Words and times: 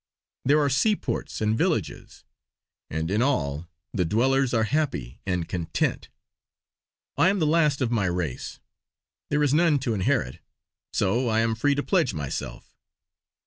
There 0.43 0.59
are 0.59 0.67
seaports 0.67 1.41
and 1.41 1.55
villages; 1.55 2.23
and 2.89 3.11
in 3.11 3.21
all, 3.21 3.67
the 3.93 4.03
dwellers 4.03 4.51
are 4.51 4.63
happy 4.63 5.19
and 5.27 5.47
content. 5.47 6.09
I 7.17 7.29
am 7.29 7.37
the 7.37 7.45
last 7.45 7.81
of 7.81 7.91
my 7.91 8.07
race. 8.07 8.59
There 9.29 9.43
is 9.43 9.53
none 9.53 9.77
to 9.81 9.93
inherit; 9.93 10.39
so 10.91 11.29
I 11.29 11.41
am 11.41 11.53
free 11.53 11.75
to 11.75 11.83
pledge 11.83 12.15
myself." 12.15 12.73